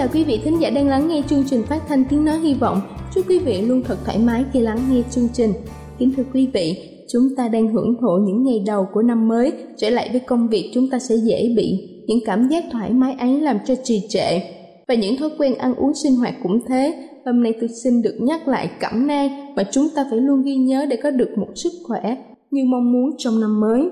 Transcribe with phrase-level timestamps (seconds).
[0.00, 2.54] Chào quý vị thính giả đang lắng nghe chương trình phát thanh tiếng nói hy
[2.54, 2.80] vọng.
[3.14, 5.52] Chúc quý vị luôn thật thoải mái khi lắng nghe chương trình.
[5.98, 6.76] Kính thưa quý vị,
[7.12, 10.48] chúng ta đang hưởng thụ những ngày đầu của năm mới, trở lại với công
[10.48, 14.06] việc chúng ta sẽ dễ bị những cảm giác thoải mái ấy làm cho trì
[14.08, 14.40] trệ.
[14.88, 17.08] Và những thói quen ăn uống sinh hoạt cũng thế.
[17.26, 20.56] Hôm nay tôi xin được nhắc lại cẩm nang mà chúng ta phải luôn ghi
[20.56, 22.16] nhớ để có được một sức khỏe
[22.50, 23.82] như mong muốn trong năm mới.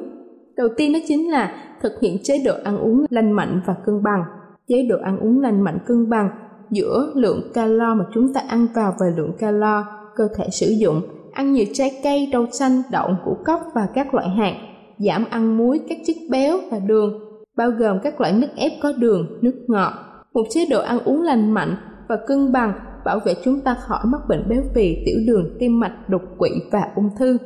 [0.56, 4.02] Đầu tiên đó chính là thực hiện chế độ ăn uống lành mạnh và cân
[4.02, 4.22] bằng
[4.68, 6.30] chế độ ăn uống lành mạnh cân bằng
[6.70, 9.84] giữa lượng calo mà chúng ta ăn vào và lượng calo
[10.16, 11.02] cơ thể sử dụng.
[11.32, 14.54] Ăn nhiều trái cây, rau xanh, đậu, ngũ cốc và các loại hạt.
[14.98, 17.12] Giảm ăn muối, các chất béo và đường,
[17.56, 19.92] bao gồm các loại nước ép có đường, nước ngọt.
[20.34, 21.76] Một chế độ ăn uống lành mạnh
[22.08, 22.72] và cân bằng
[23.04, 26.50] bảo vệ chúng ta khỏi mắc bệnh béo phì, tiểu đường, tim mạch, đột quỵ
[26.72, 27.38] và ung thư.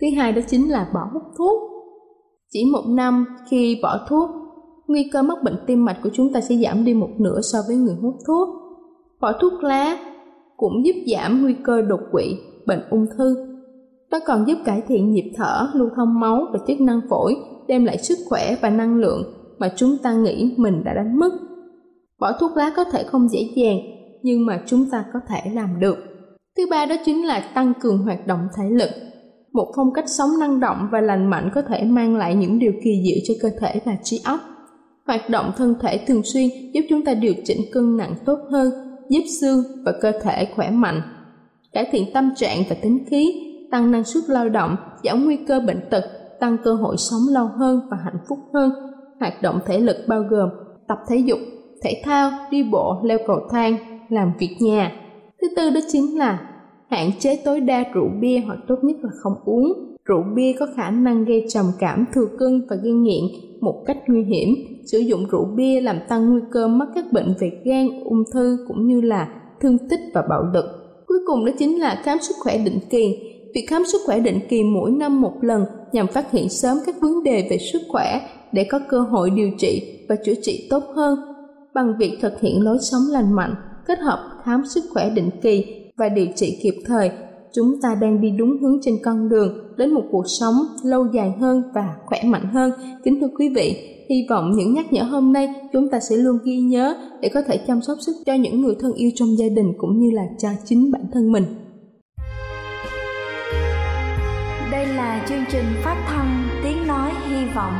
[0.00, 1.70] Thứ hai đó chính là bỏ hút thuốc.
[2.50, 4.30] Chỉ một năm khi bỏ thuốc
[4.86, 7.58] nguy cơ mắc bệnh tim mạch của chúng ta sẽ giảm đi một nửa so
[7.66, 8.48] với người hút thuốc.
[9.20, 9.98] Bỏ thuốc lá
[10.56, 12.36] cũng giúp giảm nguy cơ đột quỵ,
[12.66, 13.36] bệnh ung thư.
[14.10, 17.34] Nó còn giúp cải thiện nhịp thở, lưu thông máu và chức năng phổi,
[17.68, 19.22] đem lại sức khỏe và năng lượng
[19.58, 21.30] mà chúng ta nghĩ mình đã đánh mất.
[22.18, 23.76] Bỏ thuốc lá có thể không dễ dàng,
[24.22, 25.96] nhưng mà chúng ta có thể làm được.
[26.56, 28.90] Thứ ba đó chính là tăng cường hoạt động thể lực.
[29.52, 32.72] Một phong cách sống năng động và lành mạnh có thể mang lại những điều
[32.84, 34.40] kỳ diệu cho cơ thể và trí óc.
[35.06, 38.70] Hoạt động thân thể thường xuyên giúp chúng ta điều chỉnh cân nặng tốt hơn,
[39.08, 41.02] giúp xương và cơ thể khỏe mạnh.
[41.72, 43.32] Cải thiện tâm trạng và tính khí,
[43.70, 46.04] tăng năng suất lao động, giảm nguy cơ bệnh tật,
[46.40, 48.70] tăng cơ hội sống lâu hơn và hạnh phúc hơn.
[49.20, 50.48] Hoạt động thể lực bao gồm
[50.88, 51.38] tập thể dục,
[51.82, 53.76] thể thao, đi bộ, leo cầu thang,
[54.08, 54.92] làm việc nhà.
[55.42, 56.53] Thứ tư đó chính là
[56.94, 60.66] hạn chế tối đa rượu bia hoặc tốt nhất là không uống Rượu bia có
[60.76, 63.24] khả năng gây trầm cảm, thừa cân và gây nghiện
[63.60, 64.48] một cách nguy hiểm.
[64.86, 68.58] Sử dụng rượu bia làm tăng nguy cơ mắc các bệnh về gan, ung thư
[68.68, 69.28] cũng như là
[69.60, 70.64] thương tích và bạo lực.
[71.06, 73.18] Cuối cùng đó chính là khám sức khỏe định kỳ.
[73.54, 76.94] Việc khám sức khỏe định kỳ mỗi năm một lần nhằm phát hiện sớm các
[77.00, 78.20] vấn đề về sức khỏe
[78.52, 81.18] để có cơ hội điều trị và chữa trị tốt hơn
[81.74, 83.54] bằng việc thực hiện lối sống lành mạnh,
[83.86, 87.10] kết hợp khám sức khỏe định kỳ và điều trị kịp thời
[87.54, 91.32] chúng ta đang đi đúng hướng trên con đường đến một cuộc sống lâu dài
[91.40, 92.72] hơn và khỏe mạnh hơn.
[93.04, 93.76] Kính thưa quý vị,
[94.10, 97.42] hy vọng những nhắc nhở hôm nay chúng ta sẽ luôn ghi nhớ để có
[97.42, 100.22] thể chăm sóc sức cho những người thân yêu trong gia đình cũng như là
[100.38, 101.44] cho chính bản thân mình.
[104.72, 107.74] Đây là chương trình phát thanh Tiếng Nói Hy Vọng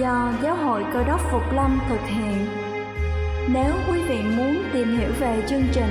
[0.00, 2.46] do Giáo hội Cơ đốc Phục Lâm thực hiện.
[3.54, 5.90] Nếu quý vị muốn tìm hiểu về chương trình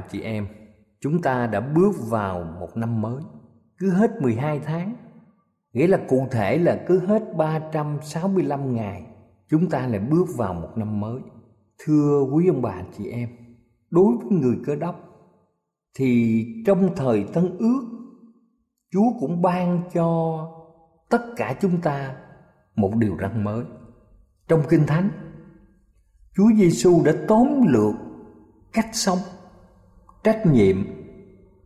[0.00, 0.46] Anh chị em,
[1.00, 3.22] chúng ta đã bước vào một năm mới.
[3.78, 4.96] Cứ hết 12 tháng,
[5.72, 9.06] nghĩa là cụ thể là cứ hết 365 ngày,
[9.48, 11.20] chúng ta lại bước vào một năm mới.
[11.78, 13.28] Thưa quý ông bà chị em,
[13.90, 14.96] đối với người cơ đốc
[15.98, 17.82] thì trong thời tân ước
[18.92, 20.38] Chúa cũng ban cho
[21.10, 22.16] tất cả chúng ta
[22.76, 23.64] một điều răn mới.
[24.48, 25.10] Trong Kinh Thánh,
[26.36, 27.94] Chúa Giêsu đã tóm lược
[28.72, 29.18] cách sống,
[30.24, 30.76] trách nhiệm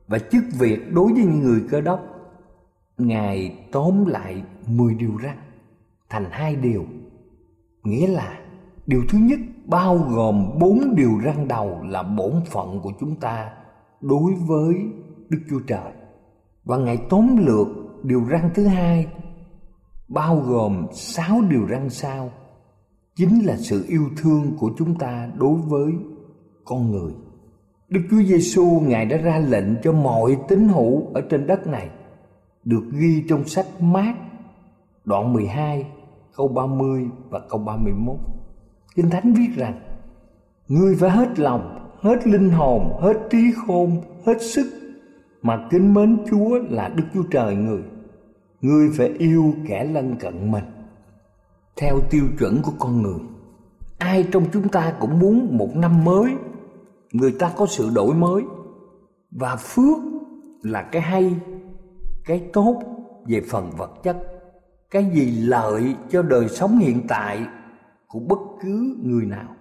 [0.07, 2.01] và chức việc đối với những người cơ đốc.
[2.99, 5.37] Ngài tóm lại 10 điều răn
[6.09, 6.85] thành hai điều.
[7.83, 8.39] Nghĩa là
[8.87, 13.51] điều thứ nhất bao gồm bốn điều răn đầu là bổn phận của chúng ta
[14.01, 14.75] đối với
[15.29, 15.93] Đức Chúa Trời.
[16.65, 17.69] Và Ngài tóm lược
[18.03, 19.07] điều răn thứ hai
[20.09, 22.31] bao gồm sáu điều răn sau,
[23.17, 25.93] chính là sự yêu thương của chúng ta đối với
[26.65, 27.13] con người.
[27.95, 31.89] Đức Chúa Giêsu Ngài đã ra lệnh cho mọi tín hữu ở trên đất này
[32.65, 34.15] được ghi trong sách Mát
[35.05, 35.87] đoạn 12
[36.37, 38.17] câu 30 và câu 31.
[38.95, 39.81] Kinh Thánh viết rằng
[40.69, 44.67] Ngươi phải hết lòng, hết linh hồn, hết trí khôn, hết sức
[45.43, 47.83] mà kính mến Chúa là Đức Chúa Trời người.
[48.61, 50.65] Ngươi phải yêu kẻ lân cận mình
[51.77, 53.21] theo tiêu chuẩn của con người.
[53.99, 56.35] Ai trong chúng ta cũng muốn một năm mới
[57.15, 58.43] người ta có sự đổi mới.
[59.31, 59.99] Và phước
[60.63, 61.37] là cái hay,
[62.25, 62.83] cái tốt
[63.27, 64.17] về phần vật chất,
[64.91, 67.47] cái gì lợi cho đời sống hiện tại
[68.09, 69.57] của bất cứ người nào.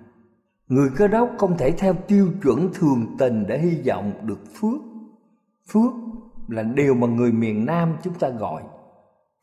[0.68, 4.82] Người cơ đốc không thể theo tiêu chuẩn thường tình để hy vọng được phước.
[5.70, 5.92] Phước
[6.48, 8.64] là điều mà người miền nam chúng ta gọi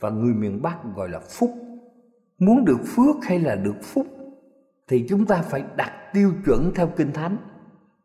[0.00, 1.50] và người miền bắc gọi là phúc.
[2.38, 4.06] Muốn được phước hay là được phúc
[4.88, 7.36] thì chúng ta phải đặt tiêu chuẩn theo kinh thánh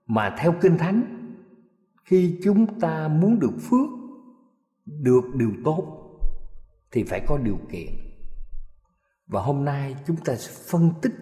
[0.07, 1.03] mà theo kinh thánh
[2.03, 3.89] khi chúng ta muốn được phước
[4.85, 6.01] được điều tốt
[6.91, 7.87] thì phải có điều kiện
[9.27, 11.13] và hôm nay chúng ta sẽ phân tích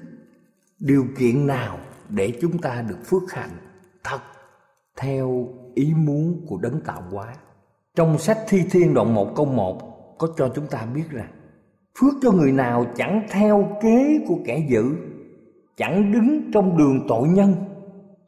[0.79, 1.77] điều kiện nào
[2.09, 3.57] để chúng ta được phước hạnh
[4.03, 4.19] thật
[4.97, 7.35] theo ý muốn của đấng tạo hóa.
[7.95, 11.31] Trong sách Thi Thiên đoạn 1 câu 1 có cho chúng ta biết rằng
[11.99, 14.95] phước cho người nào chẳng theo kế của kẻ dữ,
[15.77, 17.55] chẳng đứng trong đường tội nhân,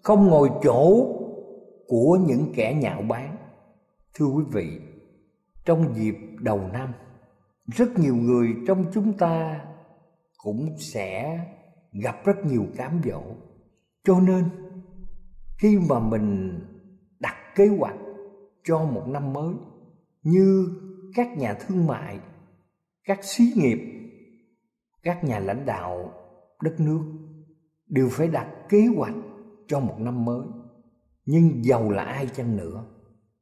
[0.06, 1.08] không ngồi chỗ
[1.88, 3.36] của những kẻ nhạo báng.
[4.14, 4.80] Thưa quý vị,
[5.66, 6.94] trong dịp đầu năm,
[7.66, 9.66] rất nhiều người trong chúng ta
[10.38, 11.40] cũng sẽ
[12.04, 13.22] gặp rất nhiều cám dỗ.
[14.04, 14.44] Cho nên
[15.58, 16.60] khi mà mình
[17.20, 17.98] đặt kế hoạch
[18.64, 19.54] cho một năm mới
[20.24, 20.68] như
[21.16, 22.20] các nhà thương mại
[23.04, 23.80] các xí nghiệp
[25.04, 26.14] các nhà lãnh đạo
[26.62, 27.02] đất nước
[27.88, 29.16] đều phải đặt kế hoạch
[29.68, 30.48] cho một năm mới.
[31.26, 32.86] Nhưng giàu là ai chăng nữa?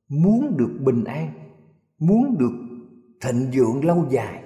[0.10, 1.34] Muốn được bình an,
[2.00, 2.54] muốn được
[3.22, 4.44] thịnh vượng lâu dài,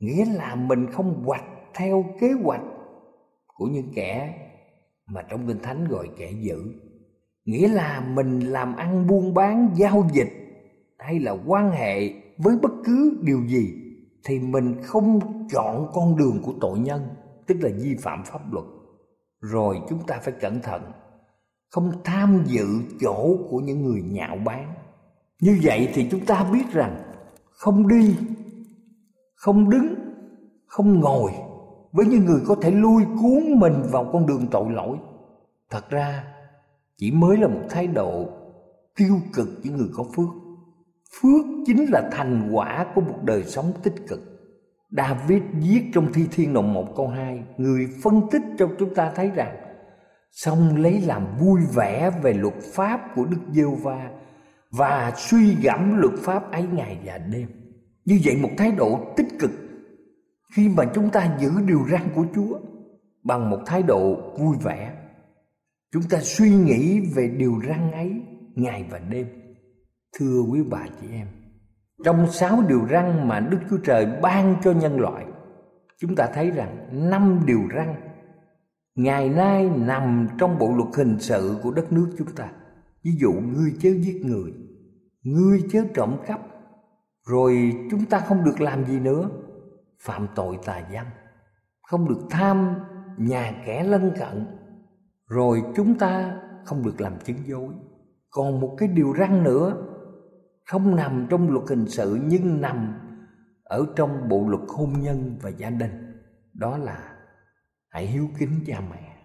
[0.00, 1.44] nghĩa là mình không hoạch
[1.74, 2.62] theo kế hoạch
[3.54, 4.34] của những kẻ
[5.06, 6.64] mà trong kinh thánh gọi kẻ dữ.
[7.44, 10.28] Nghĩa là mình làm ăn buôn bán, giao dịch,
[10.98, 13.74] hay là quan hệ với bất cứ điều gì,
[14.24, 15.20] thì mình không
[15.52, 17.08] chọn con đường của tội nhân,
[17.46, 18.64] tức là vi phạm pháp luật
[19.50, 20.82] rồi chúng ta phải cẩn thận.
[21.70, 22.66] Không tham dự
[23.00, 24.74] chỗ của những người nhạo báng.
[25.40, 27.02] Như vậy thì chúng ta biết rằng
[27.50, 28.16] không đi,
[29.34, 29.94] không đứng,
[30.66, 31.32] không ngồi
[31.92, 34.98] với những người có thể lui cuốn mình vào con đường tội lỗi.
[35.70, 36.24] Thật ra,
[36.96, 38.28] chỉ mới là một thái độ
[38.96, 40.28] tiêu cực những người có phước.
[41.12, 44.33] Phước chính là thành quả của một đời sống tích cực.
[44.96, 49.12] David viết trong thi thiên đoạn 1 câu 2 Người phân tích cho chúng ta
[49.14, 49.56] thấy rằng
[50.30, 54.10] Xong lấy làm vui vẻ về luật pháp của Đức giêsu va
[54.70, 57.48] Và suy gẫm luật pháp ấy ngày và đêm
[58.04, 59.50] Như vậy một thái độ tích cực
[60.56, 62.58] Khi mà chúng ta giữ điều răn của Chúa
[63.24, 64.92] Bằng một thái độ vui vẻ
[65.94, 68.20] Chúng ta suy nghĩ về điều răn ấy
[68.54, 69.26] ngày và đêm.
[70.18, 71.26] Thưa quý bà chị em,
[72.04, 75.26] trong sáu điều răn mà Đức Chúa Trời ban cho nhân loại,
[75.98, 77.94] chúng ta thấy rằng năm điều răn
[78.94, 82.52] ngày nay nằm trong bộ luật hình sự của đất nước chúng ta.
[83.04, 84.52] Ví dụ ngươi chớ giết người,
[85.22, 86.40] ngươi chớ trộm cắp,
[87.26, 89.30] rồi chúng ta không được làm gì nữa,
[90.00, 91.06] phạm tội tà dâm,
[91.82, 92.74] không được tham
[93.16, 94.46] nhà kẻ lân cận,
[95.28, 97.68] rồi chúng ta không được làm chứng dối
[98.34, 99.76] còn một cái điều răn nữa
[100.66, 102.94] không nằm trong luật hình sự, nhưng nằm
[103.64, 106.20] ở trong bộ luật hôn nhân và gia đình.
[106.54, 107.12] Đó là
[107.88, 109.16] hãy hiếu kính cha mẹ.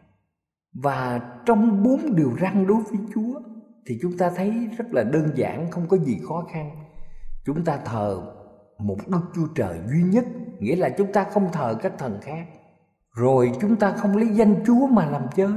[0.73, 3.41] Và trong bốn điều răn đối với Chúa,
[3.85, 6.71] thì chúng ta thấy rất là đơn giản, không có gì khó khăn.
[7.45, 8.21] Chúng ta thờ
[8.79, 10.25] một đức chúa trời duy nhất,
[10.59, 12.47] nghĩa là chúng ta không thờ các thần khác.
[13.15, 15.51] Rồi chúng ta không lấy danh chúa mà làm chơi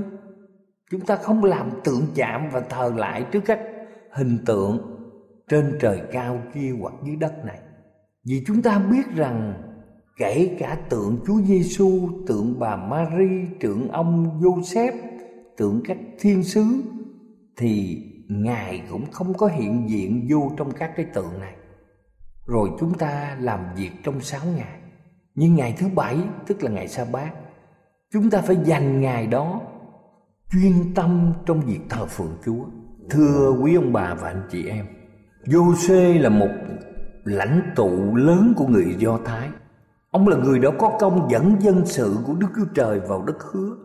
[0.92, 3.60] chúng ta không làm tượng chạm và thờ lại trước các
[4.12, 4.91] hình tượng
[5.52, 7.58] trên trời cao kia hoặc dưới đất này.
[8.24, 9.54] Vì chúng ta biết rằng
[10.16, 14.92] kể cả tượng Chúa Giêsu, tượng bà Mary, tượng ông Joseph,
[15.56, 16.64] tượng các thiên sứ
[17.56, 21.54] thì ngài cũng không có hiện diện vô trong các cái tượng này.
[22.46, 24.78] Rồi chúng ta làm việc trong sáu ngày.
[25.34, 26.16] Nhưng ngày thứ bảy
[26.46, 27.32] tức là ngày sa bát
[28.12, 29.60] chúng ta phải dành ngày đó
[30.52, 32.64] chuyên tâm trong việc thờ phượng chúa.
[33.10, 34.86] Thưa quý ông bà và anh chị em
[35.44, 36.50] Giô-xê là một
[37.24, 39.48] lãnh tụ lớn của người Do Thái.
[40.10, 43.42] Ông là người đã có công dẫn dân sự của Đức Chúa Trời vào đất
[43.42, 43.76] hứa.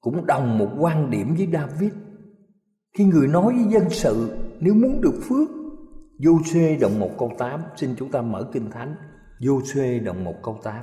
[0.00, 1.92] Cũng đồng một quan điểm với David.
[2.98, 5.48] Khi người nói với dân sự, nếu muốn được phước,
[6.18, 8.94] Vô xê động một câu 8 Xin chúng ta mở kinh thánh.
[9.46, 10.74] Vô xê động một câu 8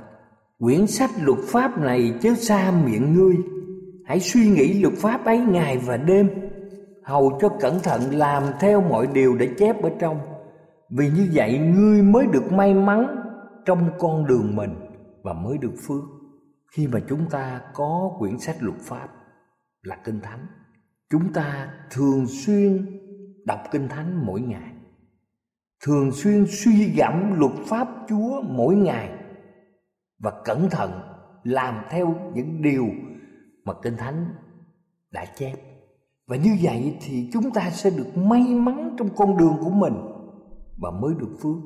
[0.58, 3.36] Quyển sách luật pháp này chớ xa miệng ngươi.
[4.04, 6.28] Hãy suy nghĩ luật pháp ấy ngày và đêm.
[7.04, 10.20] Hầu cho cẩn thận làm theo mọi điều đã chép ở trong.
[10.90, 13.16] Vì như vậy ngươi mới được may mắn
[13.64, 14.74] trong con đường mình
[15.22, 16.02] Và mới được phước.
[16.76, 19.08] Khi mà chúng ta có quyển sách luật pháp
[19.82, 20.46] là kinh thánh,
[21.10, 22.86] chúng ta thường xuyên
[23.44, 24.72] đọc kinh thánh mỗi ngày.
[25.84, 29.10] Thường xuyên suy gẫm luật pháp chúa mỗi ngày
[30.18, 30.90] và cẩn thận
[31.42, 32.86] làm theo những điều
[33.64, 34.26] mà kinh thánh
[35.10, 35.71] đã chép
[36.28, 39.94] và như vậy thì chúng ta sẽ được may mắn trong con đường của mình
[40.78, 41.56] và mới được phước.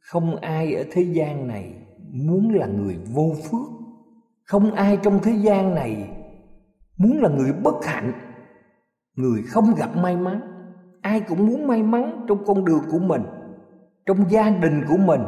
[0.00, 1.74] Không ai ở thế gian này
[2.12, 3.68] muốn là người vô phước.
[4.44, 6.08] Không ai trong thế gian này
[6.98, 8.12] muốn là người bất hạnh.
[9.16, 10.40] Người không gặp may mắn.
[11.02, 13.22] Ai cũng muốn may mắn trong con đường của mình,
[14.06, 15.20] trong gia đình của mình,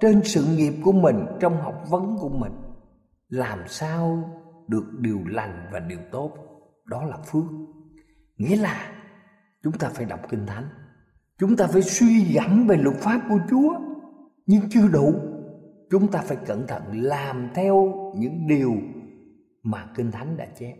[0.00, 2.52] trên sự nghiệp của mình, trong học vấn của mình.
[3.28, 4.30] Làm sao
[4.68, 6.30] được điều lành và điều tốt?
[6.84, 7.44] Đó là phước
[8.36, 8.92] nghĩa là
[9.62, 10.68] chúng ta phải đọc kinh thánh.
[11.38, 13.74] Chúng ta phải suy gẫm về luật pháp của chúa.
[14.46, 15.14] Nhưng chưa đủ,
[15.90, 18.74] chúng ta phải cẩn thận làm theo những điều
[19.62, 20.74] mà kinh thánh đã chép.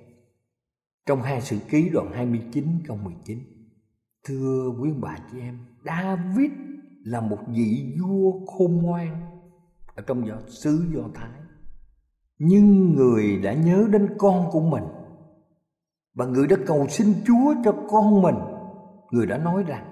[1.06, 3.38] Trong hai sự ký đoạn 29 câu 19
[4.24, 6.50] Thưa quý bà chị em, David
[7.04, 9.20] là một vị vua khôn ngoan.
[9.94, 11.40] Ở trong do xứ Do Thái.
[12.38, 14.84] Nhưng người đã nhớ đến con của mình
[16.14, 18.36] và người đã cầu xin Chúa cho con mình
[19.10, 19.84] Người đã nói rằng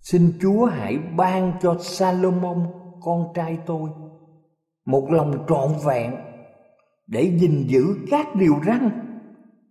[0.00, 2.66] Xin Chúa hãy ban cho Salomon
[3.00, 3.90] con trai tôi
[4.86, 6.14] Một lòng trọn vẹn
[7.06, 8.90] Để gìn giữ các điều răn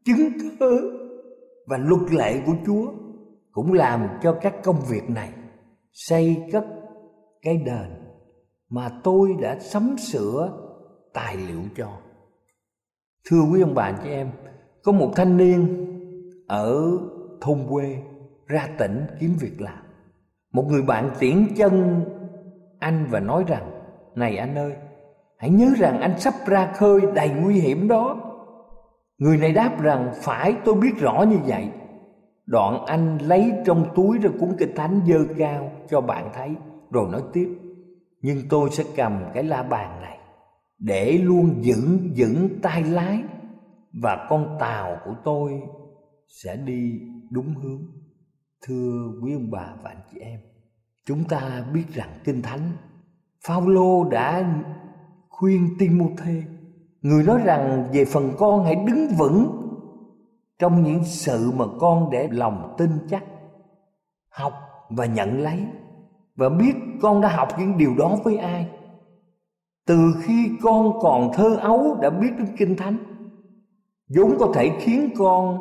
[0.05, 0.77] chứng cớ
[1.67, 2.91] và luật lệ của Chúa
[3.51, 5.33] cũng làm cho các công việc này
[5.91, 6.65] xây cất
[7.41, 8.01] cái đền
[8.69, 10.49] mà tôi đã sắm sửa
[11.13, 11.97] tài liệu cho.
[13.29, 14.31] Thưa quý ông bà chị em,
[14.83, 15.85] có một thanh niên
[16.47, 16.97] ở
[17.41, 17.97] thôn quê
[18.47, 19.79] ra tỉnh kiếm việc làm.
[20.53, 22.03] Một người bạn tiễn chân
[22.79, 23.71] anh và nói rằng
[24.15, 24.73] Này anh ơi,
[25.37, 28.17] hãy nhớ rằng anh sắp ra khơi đầy nguy hiểm đó.
[29.17, 31.69] Người này đáp rằng phải tôi biết rõ như vậy.
[32.45, 36.55] Đoạn anh lấy trong túi ra cuốn kinh thánh dơ cao cho bạn thấy
[36.91, 37.49] Rồi nói tiếp
[38.21, 40.17] Nhưng tôi sẽ cầm cái la bàn này
[40.79, 43.23] Để luôn vững vững tay lái.
[43.93, 45.51] Và con tàu của tôi
[46.27, 46.99] sẽ đi
[47.31, 47.81] đúng hướng.
[48.67, 50.39] Thưa quý ông bà và anh chị em,
[51.05, 52.71] Chúng ta biết rằng Kinh Thánh,
[53.47, 54.53] Phaolô đã
[55.29, 56.43] khuyên Timôthê,
[57.01, 59.57] Người nói rằng về phần con hãy đứng vững
[60.59, 63.23] trong những sự mà con để lòng tin chắc,
[64.29, 64.53] học
[64.89, 65.65] và nhận lấy.
[66.35, 68.69] Và biết con đã học những điều đó với ai.
[69.87, 72.97] Từ khi con còn thơ ấu đã biết đến kinh thánh
[74.15, 75.57] vốn có thể khiến con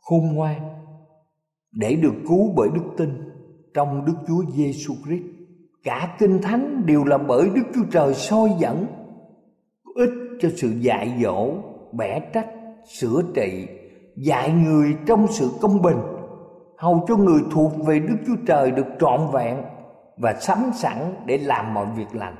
[0.00, 0.60] khôn ngoan,
[1.72, 3.32] để được cứu bởi đức tin
[3.74, 5.24] trong Đức Chúa Giêsu Christ.
[5.84, 8.86] Cả kinh thánh đều là bởi Đức Chúa Trời soi dẫn
[9.94, 11.52] ích cho sự dạy dỗ,
[11.92, 12.48] bẻ trách,
[12.86, 13.66] sửa trị,
[14.16, 15.98] dạy người trong sự công bình,
[16.78, 19.56] hầu cho người thuộc về đức chúa trời được trọn vẹn
[20.16, 22.36] và sẵn sẵn để làm mọi việc lành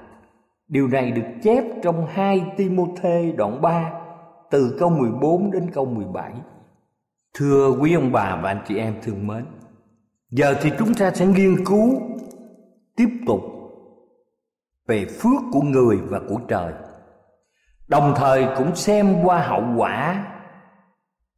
[0.69, 3.93] điều này được chép trong 2 Timôthê đoạn 3
[4.51, 6.33] từ câu 14 đến câu 17
[7.35, 9.45] thưa quý ông bà và anh chị em thương mến,
[10.31, 12.01] giờ thì chúng ta sẽ nghiên cứu
[12.97, 13.41] tiếp tục
[14.87, 16.73] về phước của người và của trời.
[17.89, 20.27] Đồng thời cũng xem qua hậu quả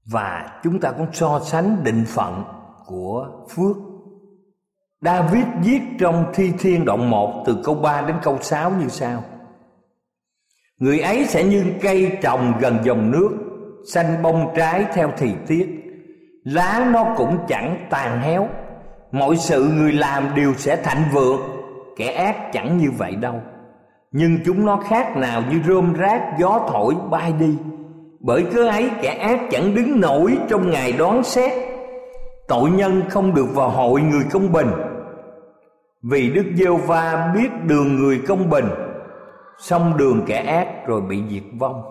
[0.04, 2.44] và chúng ta cũng so sánh định phận
[2.86, 3.76] của phước.
[5.00, 9.22] David viết trong Thi Thiên đoạn 1 từ câu 3 đến câu 6 như sau.
[10.80, 13.30] Người ấy sẽ như cây trồng gần dòng nước,
[13.84, 15.68] Xanh bông trái theo thì tiết.
[16.44, 18.48] Lá nó cũng chẳng tàn héo.
[19.12, 21.40] Mọi sự người làm đều sẽ thạnh vượng.
[21.96, 23.40] Kẻ ác chẳng như vậy đâu.
[24.12, 27.56] Nhưng chúng nó khác nào như rơm rác, gió thổi, bay đi.
[28.20, 31.52] Bởi cớ ấy, kẻ ác chẳng đứng nổi trong ngày đoán xét.
[32.48, 34.70] Tội nhân không được vào hội người công bình.
[36.02, 38.66] Vì Đức Giêsu va biết đường người công bình
[39.60, 41.82] Xong đường kẻ ác rồi bị diệt vong.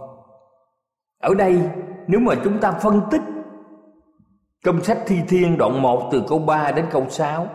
[1.22, 1.62] Ở đây,
[2.08, 3.22] nếu mà chúng ta phân tích
[4.66, 7.48] Trong sách Thi Thiên đoạn 1 từ câu 3 đến câu 6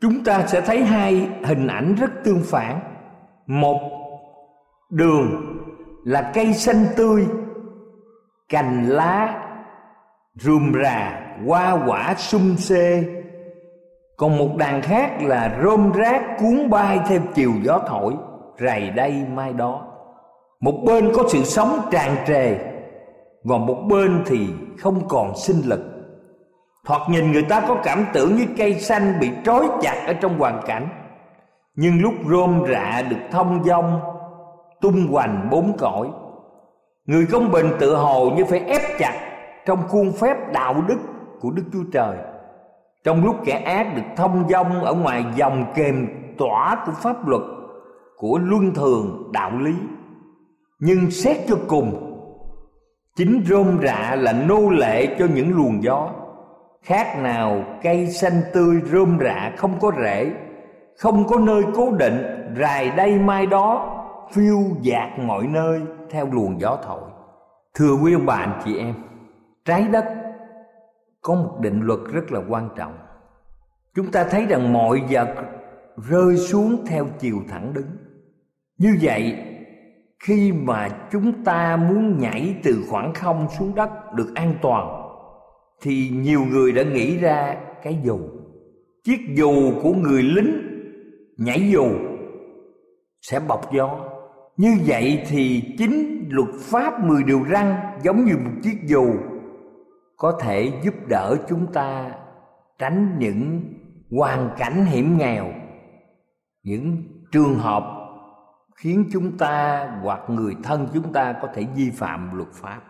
[0.00, 2.80] Chúng ta sẽ thấy hai hình ảnh rất tương phản.
[3.46, 3.80] Một,
[4.90, 5.58] đường
[6.04, 7.26] là cây xanh tươi,
[8.48, 9.42] Cành lá
[10.34, 13.04] rùm rà, hoa quả sum xê
[14.16, 18.14] Còn một đàn khác là rôm rác cuốn bay theo chiều gió thổi.
[18.58, 19.86] Rày đây mai đó.
[20.60, 22.56] Một bên có sự sống tràn trề,
[23.44, 24.46] và một bên thì
[24.78, 25.80] không còn sinh lực.
[26.86, 30.38] Thoạt nhìn người ta có cảm tưởng như cây xanh bị trói chặt ở trong
[30.38, 30.88] hoàn cảnh.
[31.74, 34.00] Nhưng lúc rôm rạ được thông dong,
[34.80, 36.08] Tung hoành bốn cõi.
[37.06, 39.14] Người công bình tự hồ như phải ép chặt
[39.66, 40.98] Trong khuôn phép đạo đức
[41.40, 42.16] của Đức Chúa Trời.
[43.04, 47.42] Trong lúc kẻ ác được thông dong Ở ngoài dòng kềm tỏa của pháp luật
[48.22, 49.74] của luân thường đạo lý.
[50.80, 52.08] Nhưng xét cho cùng,
[53.16, 56.10] Chính rôm rạ là nô lệ cho những luồng gió.
[56.82, 60.32] Khác nào, cây xanh tươi rôm rạ không có rễ,
[60.98, 62.22] không có nơi cố định
[62.58, 63.98] rài đây mai đó,
[64.32, 65.80] phiêu dạt mọi nơi
[66.10, 67.10] theo luồng gió thổi.
[67.74, 68.94] Thưa quý ông bà, anh chị em,
[69.64, 70.04] trái đất
[71.22, 72.98] có một định luật rất là quan trọng.
[73.94, 75.28] Chúng ta thấy rằng mọi vật
[76.08, 78.01] rơi xuống theo chiều thẳng đứng
[78.82, 79.36] như vậy,
[80.24, 85.02] khi mà chúng ta muốn nhảy từ khoảng không xuống đất được an toàn,
[85.82, 88.18] thì nhiều người đã nghĩ ra cái dù.
[89.04, 90.52] Chiếc dù của người lính
[91.38, 91.86] nhảy dù
[93.20, 94.00] sẽ bọc gió.
[94.56, 99.06] Như vậy thì chính luật pháp mười điều răn giống như một chiếc dù
[100.16, 102.10] có thể giúp đỡ chúng ta
[102.78, 103.60] tránh những
[104.10, 105.46] hoàn cảnh hiểm nghèo,
[106.62, 106.96] những
[107.32, 108.01] trường hợp
[108.82, 112.80] khiến chúng ta hoặc người thân chúng ta có thể vi phạm luật pháp.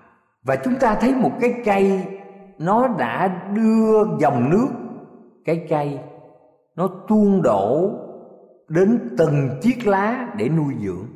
[0.42, 2.04] Và chúng ta thấy một cái cây,
[2.58, 4.66] nó đã đưa dòng nước,
[5.44, 5.98] cái cây,
[6.76, 7.90] nó tuôn đổ
[8.68, 11.06] đến từng chiếc lá để nuôi dưỡng.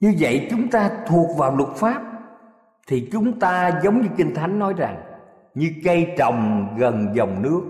[0.00, 2.02] Như vậy chúng ta thuộc vào luật pháp,
[2.88, 5.02] thì chúng ta giống như kinh thánh nói rằng,
[5.54, 7.62] như cây trồng gần dòng nước,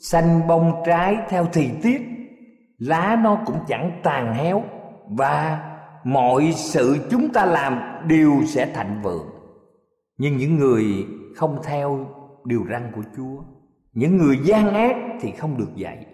[0.00, 2.02] xanh bông trái theo thì tiết,
[2.78, 4.62] lá nó cũng chẳng tàn héo
[5.08, 5.68] và
[6.04, 9.32] mọi sự chúng ta làm đều sẽ thành vượng
[10.22, 12.06] nhưng những người không theo
[12.44, 13.42] điều răn của Chúa.
[13.92, 16.06] Những người gian ác thì không được dạy.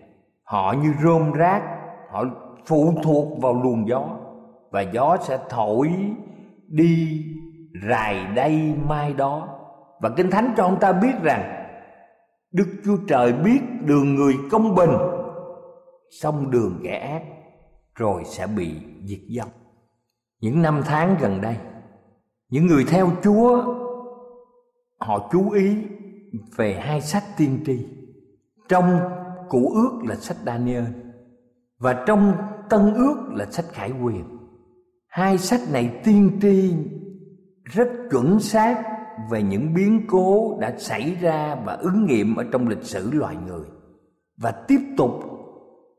[0.45, 1.63] Họ như rôm rác,
[2.11, 2.25] họ
[2.67, 4.09] phụ thuộc vào luồng gió
[4.71, 5.91] và gió sẽ thổi
[6.69, 7.25] đi
[7.89, 9.49] rài đây mai đó.
[10.01, 11.67] Và Kinh Thánh cho ông ta biết rằng
[12.53, 14.91] Đức Chúa Trời biết đường người công bình
[16.11, 17.23] Xong đường kẻ ác
[17.95, 18.75] Rồi sẽ bị
[19.05, 19.49] diệt vong
[20.41, 21.57] những năm tháng gần đây,
[22.51, 23.75] Những người theo Chúa,
[25.01, 25.77] Họ chú ý
[26.57, 27.87] về hai sách tiên tri.
[28.69, 29.01] Trong
[29.49, 30.85] cụ ước là sách Daniel
[31.79, 32.33] và trong
[32.71, 34.25] tân ước là sách Khải Quyền.
[35.09, 36.75] Hai sách này tiên tri
[37.65, 38.83] rất chuẩn xác
[39.31, 43.37] về những biến cố đã xảy ra và ứng nghiệm ở trong lịch sử loài
[43.47, 43.67] người
[44.37, 45.11] và tiếp tục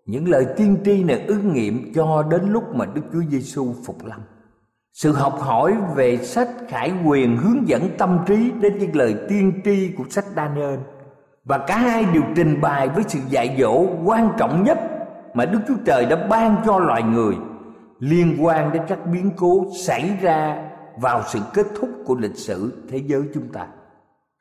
[0.10, 4.06] những lời tiên tri này ứng nghiệm cho đến lúc mà Đức Chúa Giêsu phục
[4.06, 4.22] lâm.
[4.93, 9.62] Sự học hỏi về sách Khải Quyền hướng dẫn tâm trí đến những lời tiên
[9.65, 10.80] tri của sách Daniel
[11.45, 14.80] và cả hai đều trình bày với sự dạy dỗ quan trọng nhất
[15.34, 17.36] mà Đức Chúa Trời đã ban cho loài người
[18.00, 20.69] liên quan đến các biến cố xảy ra
[21.02, 23.67] vào sự kết thúc của lịch sử thế giới chúng ta.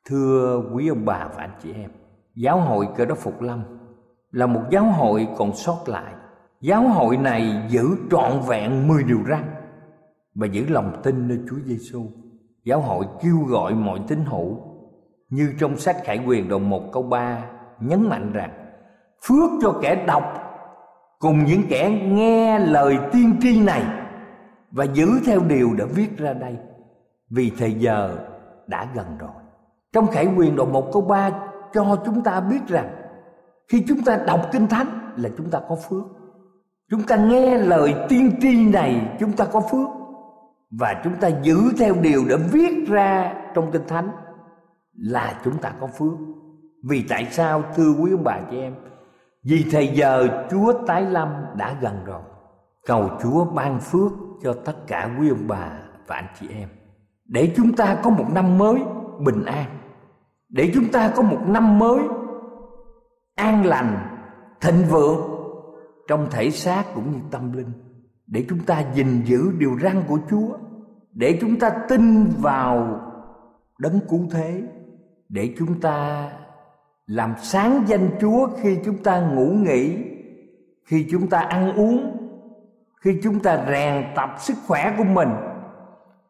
[0.09, 1.91] Thưa quý ông bà và anh chị em,
[2.35, 3.78] giáo hội Cơ đốc Phục Lâm
[4.33, 6.13] là một giáo hội còn sót lại.
[6.61, 9.45] Giáo hội này giữ trọn vẹn 10 điều răn
[10.35, 12.07] và giữ lòng tin nơi Chúa Giêsu.
[12.65, 14.61] Giáo hội kêu gọi mọi tín hữu
[15.31, 17.45] như trong sách Khải Quyền đoạn 1 câu 3
[17.81, 18.51] nhấn mạnh rằng,
[19.23, 20.25] phước cho kẻ đọc
[21.19, 23.83] cùng những kẻ nghe lời tiên tri này
[24.71, 26.57] và giữ theo điều đã viết ra đây,
[27.31, 28.19] vì thời giờ
[28.67, 29.31] đã gần rồi.
[29.93, 31.31] trong khải quyền đoạn một câu 3
[31.73, 32.89] cho chúng ta biết rằng
[33.69, 36.05] khi chúng ta đọc kinh thánh là chúng ta có phước.
[36.91, 39.89] Chúng ta nghe lời tiên tri này, chúng ta có phước.
[40.71, 44.11] Và chúng ta giữ theo điều đã viết ra trong kinh thánh
[44.93, 46.19] là chúng ta có phước.
[46.89, 48.75] Vì tại sao, thưa quý ông bà chị em?
[49.45, 52.23] Vì thời giờ chúa tái lâm đã gần rồi.
[52.87, 55.71] Cầu chúa ban phước cho tất cả quý ông bà
[56.07, 56.69] và anh chị em.
[57.27, 58.83] Để chúng ta có một năm mới
[59.25, 59.67] bình an.
[60.49, 61.99] Để chúng ta có một năm mới
[63.39, 64.19] an lành,
[64.61, 65.21] thịnh vượng
[66.09, 67.73] trong thể xác cũng như tâm linh,
[68.27, 70.59] để chúng ta gìn giữ điều răn của Chúa,
[71.13, 73.01] để chúng ta tin vào
[73.79, 74.63] đấng cứu thế,
[75.29, 76.31] để chúng ta
[77.07, 79.97] làm sáng danh Chúa khi chúng ta ngủ nghỉ,
[80.85, 82.17] khi chúng ta ăn uống,
[83.01, 85.31] khi chúng ta rèn tập sức khỏe của mình,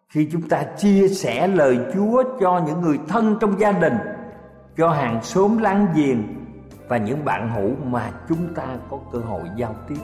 [0.09, 3.97] khi chúng ta chia sẻ lời Chúa cho những người thân trong gia đình,
[4.77, 6.38] cho hàng xóm láng giềng
[6.89, 10.01] và những bạn hữu mà chúng ta có cơ hội giao tiếp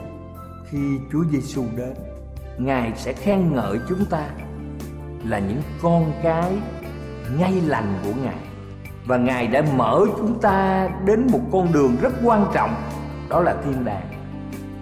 [0.69, 1.93] khi Chúa Giêsu đến,
[2.57, 4.29] Ngài sẽ khen ngợi chúng ta
[5.25, 6.51] là những con cái
[7.39, 8.35] ngay lành của Ngài.
[9.05, 12.75] Và Ngài đã mở chúng ta đến một con đường rất quan trọng,
[13.29, 14.07] đó là thiên đàng.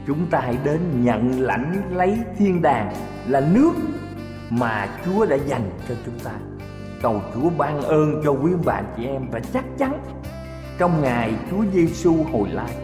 [0.07, 2.93] Chúng ta hãy đến nhận lãnh lấy thiên đàng
[3.27, 3.71] là nước
[4.49, 6.31] mà Chúa đã dành cho chúng ta.
[7.01, 9.99] Cầu Chúa ban ơn cho quý bạn chị em và chắc chắn
[10.77, 12.75] trong ngày Chúa Giêsu hồi lai,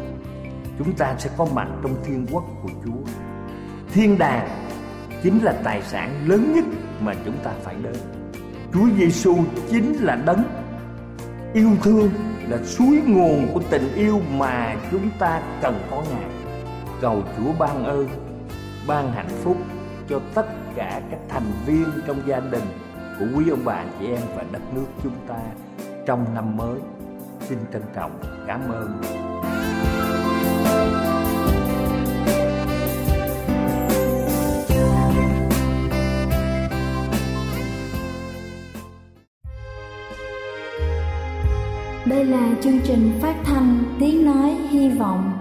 [0.77, 3.11] chúng ta sẽ có mặt trong thiên quốc của Chúa.
[3.93, 4.49] Thiên đàng
[5.23, 6.65] chính là tài sản lớn nhất
[7.01, 7.95] mà chúng ta phải đến.
[8.73, 9.35] Chúa Giêsu
[9.69, 10.43] chính là đấng
[11.53, 12.09] yêu thương,
[12.49, 16.29] là suối nguồn của tình yêu mà chúng ta cần có ngài.
[17.01, 18.07] Cầu chúa ban ơn,
[18.87, 19.57] ban hạnh phúc
[20.09, 22.63] cho tất cả các thành viên trong gia đình
[23.19, 25.39] của quý ông bà, chị em và đất nước chúng ta
[26.05, 26.79] trong năm mới
[27.49, 29.01] xin trân trọng cảm ơn
[42.05, 45.31] Đây là chương trình phát thanh Tiếng Nói Hy Vọng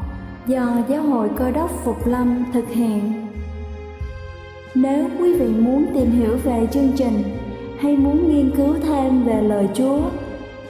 [0.47, 3.27] do Giáo hội Cơ đốc Phục Lâm thực hiện.
[4.75, 7.23] Nếu quý vị muốn tìm hiểu về chương trình
[7.81, 10.01] hay muốn nghiên cứu thêm về lời Chúa,